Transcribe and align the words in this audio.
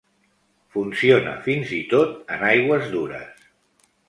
Funciona 0.77 1.33
fins 1.49 1.75
i 1.83 1.83
tot 1.93 2.35
en 2.37 2.47
aigües 2.55 2.89
dures. 2.97 3.47